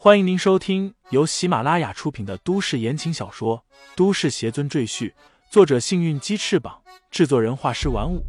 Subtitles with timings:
[0.00, 3.64] 欢迎您收听由喜马拉雅出品的都市言情小说
[3.96, 5.10] 《都市邪尊赘婿》，
[5.50, 8.24] 作者：幸运鸡翅膀，制作人：画师玩五。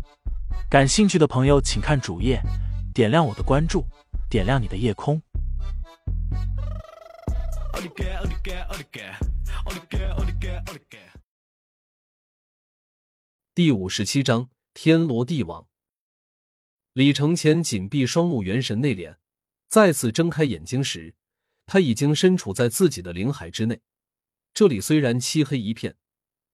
[0.67, 2.41] 感兴趣的朋友，请看主页，
[2.91, 3.85] 点亮我的关注，
[4.31, 5.21] 点亮你的夜空。
[13.53, 15.67] 第五十七章：天罗地网。
[16.93, 19.17] 李承前紧闭双目，元神内敛，
[19.67, 21.13] 再次睁开眼睛时。
[21.71, 23.79] 他已经身处在自己的灵海之内，
[24.55, 25.95] 这里虽然漆黑一片，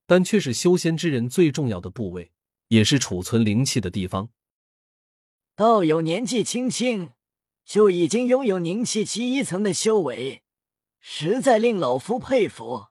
[0.05, 2.33] 但却是修仙之人最重要的部位，
[2.67, 4.27] 也是储存灵气的地方。
[5.55, 7.11] 道友年纪轻轻
[7.63, 10.43] 就已经拥有凝气期一层的修为，
[10.99, 12.87] 实在令老夫佩服。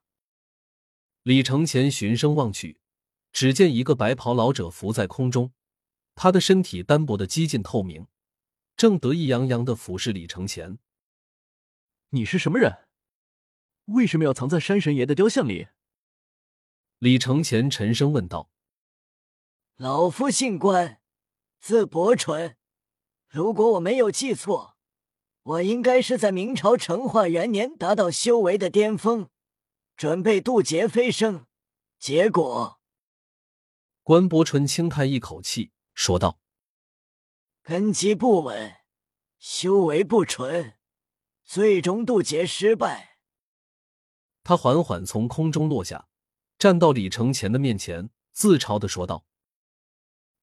[1.25, 2.79] 李承前循声望去，
[3.35, 5.53] 只见一个白袍老者浮在空中，
[6.15, 8.07] 他的身体单薄的几近透明，
[8.79, 10.79] 正得意洋洋的俯视李承前。
[12.15, 12.87] 你是什么人？
[13.87, 15.67] 为什么要藏在山神爷的雕像里？
[16.99, 18.53] 李承前沉声问道。
[19.75, 21.01] 老夫姓关，
[21.59, 22.57] 字伯纯。
[23.27, 24.77] 如果我没有记错，
[25.43, 29.29] 我应该是在明朝成化元年达到修为的巅峰，
[29.97, 31.47] 准备渡劫飞升。
[31.99, 32.81] 结果，
[34.05, 36.39] 关伯纯轻叹一口气，说道
[37.65, 38.73] ：“根基不稳，
[39.41, 40.75] 修为不纯。”
[41.45, 43.19] 最终渡劫失败，
[44.43, 46.09] 他缓缓从空中落下，
[46.59, 49.27] 站到李承前的面前，自嘲的说道：“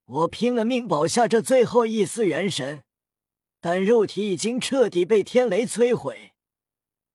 [0.05, 2.83] 我拼了命保下这最后一丝元神，
[3.59, 6.33] 但肉体已经彻底被天雷摧毁。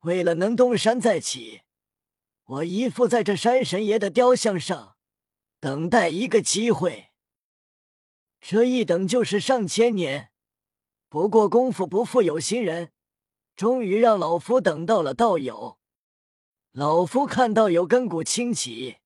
[0.00, 1.62] 为了能东山再起，
[2.44, 4.96] 我依附在这山神爷的雕像上，
[5.60, 7.10] 等待一个机会。
[8.40, 10.30] 这一等就是上千年。
[11.08, 12.90] 不过功夫不负有心人。”
[13.56, 15.78] 终于让老夫等到了道友，
[16.72, 18.98] 老夫看到有根骨清奇，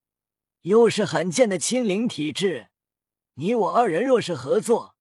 [0.62, 2.70] 又是罕见的清灵体质，
[3.34, 4.96] 你我二人若是合作，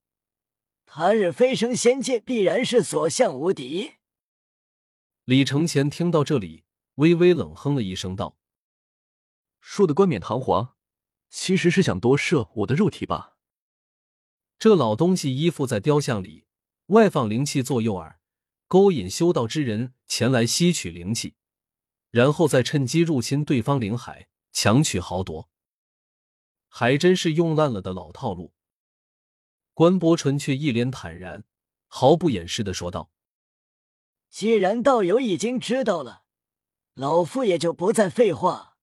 [0.86, 3.94] 他日飞升仙界必然是所向无敌。
[5.24, 6.62] 李承前听到这里，
[6.94, 8.36] 微微冷哼了一声，道
[9.60, 10.76] ：“说的冠冕堂皇，
[11.28, 13.34] 其实是想夺舍我的肉体吧？”
[14.60, 16.44] 这老东西依附在雕像里，
[16.86, 18.19] 外放灵气做诱饵。
[18.70, 21.34] 勾引修道之人前来吸取灵气，
[22.12, 25.50] 然后再趁机入侵对方灵海，强取豪夺，
[26.68, 28.54] 还真是用烂了的老套路。
[29.74, 31.42] 关伯纯却一脸坦然，
[31.88, 33.10] 毫不掩饰的说道
[34.30, 36.22] ：“既然道友已经知道了，
[36.94, 38.76] 老夫也就不再废话。”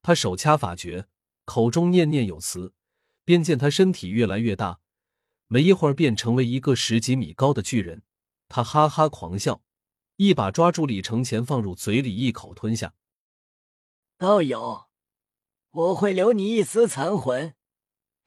[0.00, 1.08] 他手掐法诀，
[1.44, 2.72] 口中念念有词，
[3.22, 4.80] 便见他身体越来越大，
[5.48, 8.02] 没一会儿便成为一个十几米高的巨人。
[8.54, 9.62] 他哈哈狂笑，
[10.16, 12.92] 一把抓住李承前，放入嘴里，一口吞下。
[14.18, 14.88] 道友，
[15.70, 17.54] 我会留你一丝残魂，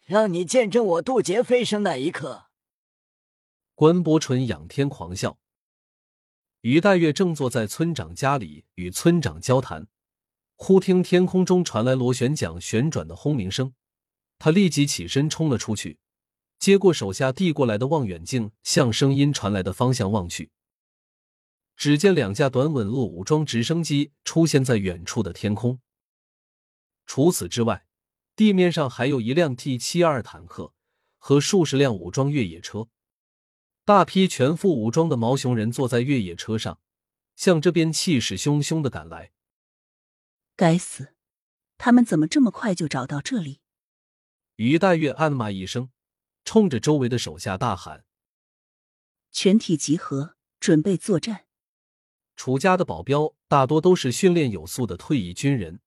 [0.04, 2.48] 让你见证我渡劫飞升那一刻。
[3.76, 5.38] 关伯纯仰天狂笑。
[6.62, 9.88] 于黛月正坐在村长家里与村长交谈，
[10.56, 13.76] 忽听天空中传来螺旋桨旋转的轰鸣声，
[14.40, 16.00] 他立即起身冲了出去。
[16.66, 20.50] 接过手下递过来的望远镜，向声音传来的方向望去，
[21.76, 25.80] 只见两架短吻鳄武装直升机出现在远处的天空。
[27.06, 27.86] 除此之外，
[28.36, 30.74] 地面上还有一辆 T 七二坦克
[31.20, 32.88] 和数十辆武装越野车，
[33.84, 36.80] 大批全副武装的毛熊人坐在越野车上，
[37.36, 39.32] 向这边气势汹汹的赶来。
[40.56, 41.14] 该死，
[41.78, 43.60] 他们怎么这么快就找到这里？
[44.56, 45.92] 于黛月暗骂一声。
[46.46, 48.06] 冲着周围的手下大喊
[49.32, 51.48] ：“全体集合，准备作战！”
[52.38, 55.82] 楚家的保镖大多都是训练有素的退役军人，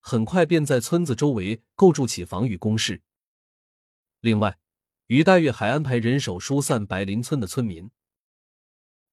[0.00, 3.02] 很快便在村子周围构筑起防御工事。
[4.20, 4.58] 另外，
[5.06, 7.90] 于黛月还安排人手疏散白林村的村民。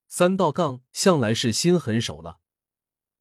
[0.08, 2.40] 三道杠向来是心狠手辣，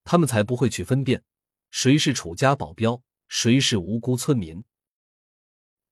[0.04, 1.24] 他们才不会去分辨
[1.70, 4.64] 谁是楚家保镖，谁是无辜村民。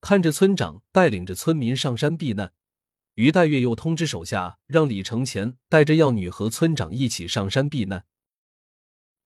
[0.01, 2.53] 看着村长带领着村民上山避难，
[3.13, 8.05] 于黛月又通知手下让李承前带着药女和村长一起上山避难。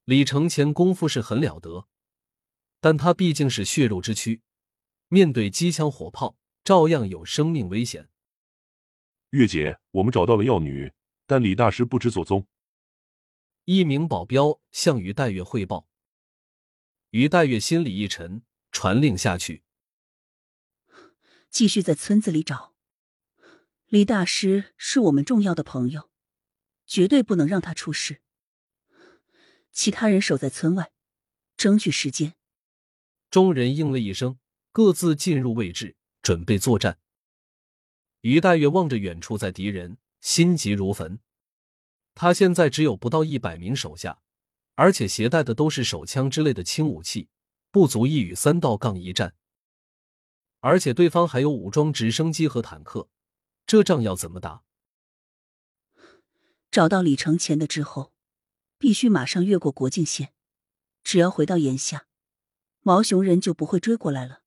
[0.03, 1.87] 李承前功夫是很了得，
[2.81, 4.41] 但他毕竟是血肉之躯，
[5.07, 8.09] 面对机枪火炮，照样有生命危险。
[9.29, 10.91] 月姐，我们找到了药女，
[11.25, 12.45] 但李大师不知所踪。
[13.63, 15.87] 一名保镖向于黛月汇报。
[17.11, 19.63] 于黛月心里一沉，传令下去。
[21.49, 22.73] 继续在村子里找，
[23.87, 26.09] 李大师是我们重要的朋友，
[26.85, 28.21] 绝对不能让他出事。
[29.71, 30.91] 其他人守在村外，
[31.57, 32.35] 争取时间。
[33.29, 34.37] 众人应了一声，
[34.71, 36.99] 各自进入位置，准备作战。
[38.21, 41.19] 于大月望着远处在敌人，心急如焚。
[42.13, 44.21] 他现在只有不到一百名手下，
[44.75, 47.29] 而且携带的都是手枪之类的轻武器，
[47.71, 49.35] 不足以与三道杠一战。
[50.65, 53.07] 而且对方还有武装直升机和坦克，
[53.67, 54.63] 这仗要怎么打？
[56.71, 58.11] 找到李承前的之后，
[58.79, 60.33] 必须马上越过国境线。
[61.03, 62.07] 只要回到眼下，
[62.81, 64.41] 毛熊人就不会追过来了。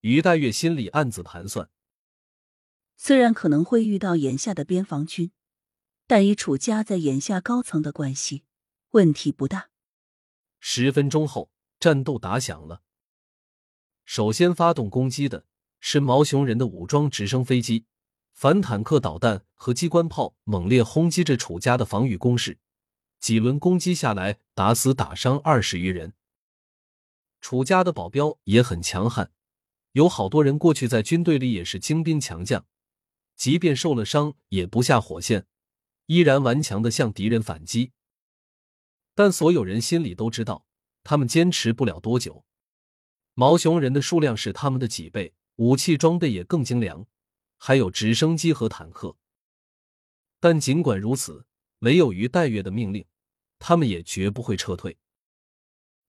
[0.00, 1.70] 于黛月心里暗自盘算，
[2.96, 5.30] 虽然可能会遇到眼下的边防军，
[6.08, 8.42] 但以楚家在眼下高层的关系，
[8.90, 9.70] 问题不大。
[10.58, 12.82] 十分钟后，战斗打响了。
[14.12, 15.44] 首先发动攻击的
[15.78, 17.84] 是毛熊人的武装直升飞机。
[18.32, 22.58] 反坦克导弹和机关炮猛烈轰击着楚家的防御工事，
[23.20, 26.14] 几轮攻击下来，打死打伤二十余人。
[27.40, 29.30] 楚家的保镖也很强悍，
[29.92, 32.66] 有好多人过去在军队里也是精兵强将，
[33.36, 35.46] 即便受了伤也不下火线，
[36.06, 37.92] 依然顽强的向敌人反击。
[39.14, 40.66] 但所有人心里都知道，
[41.04, 42.44] 他们坚持不了多久。
[43.34, 47.06] 毛熊人的数量是他们的几倍，武器装备也更精良。
[47.62, 49.18] 还有直升机和坦克，
[50.40, 51.44] 但尽管如此，
[51.78, 53.04] 没有于黛月的命令，
[53.58, 54.96] 他们也绝不会撤退。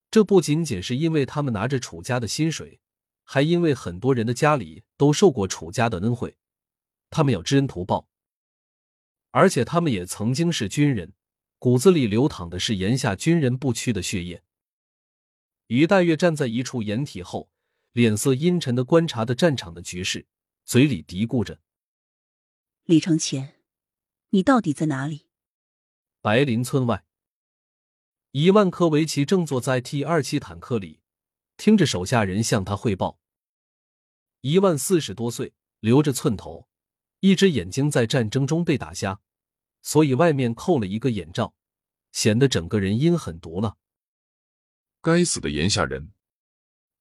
[0.09, 2.79] 这不仅仅是因为他们拿着楚家的薪水，
[3.25, 6.37] 还因为很多人的家里都受过楚家的恩惠，
[7.09, 8.07] 他们要知恩图报。
[9.31, 11.13] 而且他们也曾经是军人，
[11.59, 14.41] 骨子里流淌的是炎夏军人不屈的血液。
[15.71, 17.49] 于黛月站在一处掩体后，
[17.93, 20.27] 脸色阴沉的观察着战场的局势。
[20.65, 21.61] 嘴里嘀咕着
[22.83, 23.55] ：“李承前，
[24.31, 25.27] 你到底在哪里？”
[26.19, 27.05] 白林村外，
[28.31, 30.99] 一万科维奇正坐在 T 二七坦克里，
[31.55, 33.17] 听着手下人向他汇报。
[34.41, 36.67] 一万四十多岁，留着寸头，
[37.21, 39.21] 一只眼睛在战争中被打瞎，
[39.81, 41.55] 所以外面扣了一个眼罩，
[42.11, 43.77] 显得整个人阴狠毒辣。
[45.03, 46.13] 该死的炎夏人，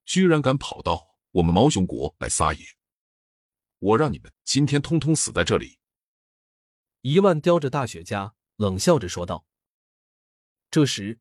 [0.06, 2.64] 居然敢跑到我们毛熊国来撒野！
[3.78, 5.78] 我让你们今天通通死在这里！
[7.02, 9.44] 一万叼着大雪茄，冷笑着说道。
[10.70, 11.20] 这时，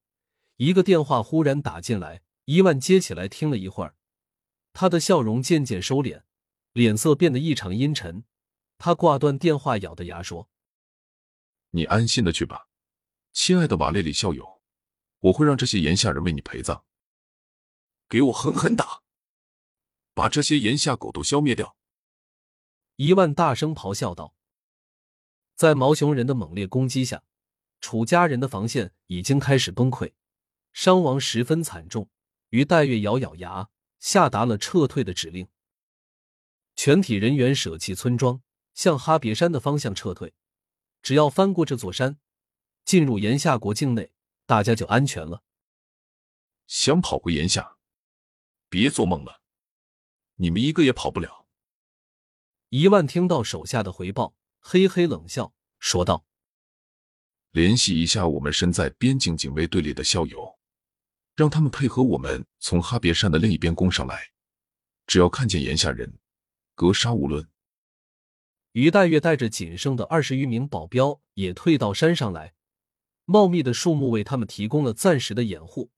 [0.56, 3.98] 一个电话忽然打进来，一万接起来，听了一会儿，
[4.72, 6.24] 他的笑容渐渐收敛，
[6.72, 8.24] 脸色变得异常阴沉。
[8.78, 10.50] 他挂断电话，咬着牙说
[11.72, 12.70] ：“你安心的去吧，
[13.34, 14.59] 亲爱的瓦列里校友，
[15.20, 16.84] 我会让这些炎夏人为你陪葬。
[18.08, 19.02] 给我狠狠打，
[20.14, 21.76] 把这些炎夏狗都消灭掉！”
[22.98, 24.34] 一万大声咆哮道
[25.56, 27.24] ：“在毛熊人的猛烈攻击下，
[27.80, 30.14] 楚家人的防线已经开始崩溃，
[30.74, 32.10] 伤亡十分惨重。”
[32.50, 33.70] 于黛月咬咬牙，
[34.00, 35.48] 下达了撤退的指令。
[36.76, 38.42] 全体人员舍弃村庄，
[38.74, 40.34] 向哈别山的方向撤退。
[41.04, 42.18] 只要翻过这座山，
[42.84, 44.12] 进入炎夏国境内，
[44.50, 45.44] 大家就安全了。
[46.66, 47.78] 想跑回炎下，
[48.68, 49.44] 别做梦了，
[50.38, 51.46] 你们一个也跑不了。
[52.70, 56.26] 一万听到手下的回报，嘿嘿冷笑，说道
[57.54, 60.58] ：“联系一下我们身在边境警卫队里的校友，
[61.36, 64.32] 让他们配合我们从哈别山的另一边攻上来。
[65.06, 66.18] 只要看见炎下人，
[66.74, 67.48] 格杀勿论。”
[68.74, 72.56] 于黛月带着仅剩的二十余名保镖也退到山上来，
[73.32, 75.92] 茂密的树木为他们提供了暂时的掩护。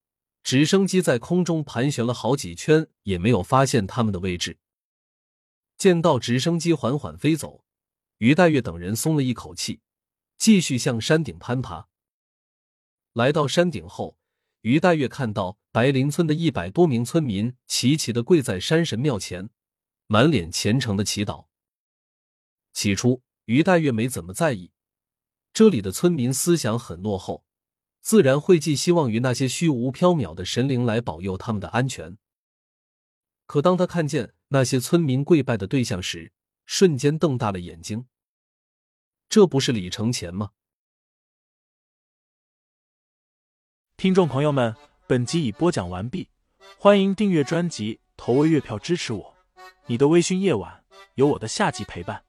[0.43, 4.57] 直升机在空中盘旋了好几圈，也没有发现他们的位置。
[5.77, 7.63] 见到直升机缓缓飞走，
[8.17, 9.79] 于黛月等人松了一口气，
[10.37, 11.87] 继续向山顶攀爬。
[13.13, 14.17] 来到山顶后，
[14.61, 19.49] 于黛月看到白林村的一百多名村民齐齐的跪在山神庙前，
[20.07, 21.45] 满脸虔诚的祈祷。
[22.73, 24.71] 起初，于黛月没怎么在意，
[25.53, 27.45] 这里的村民思想很落后，
[27.99, 32.17] 自然会寄希望于那些虚无缥缈的神灵来保佑他们的安全。
[33.45, 36.31] 可当他看见那些村民跪拜的对象时，
[36.65, 38.05] 瞬间瞪大了眼睛。
[39.27, 40.51] 这不是李承前吗？
[43.97, 46.29] 听众朋友们，本集已播讲完毕，
[46.77, 49.35] 欢迎订阅专辑，投喂月票支持我。
[49.87, 52.23] 你的微醺夜晚，有我的下集陪伴。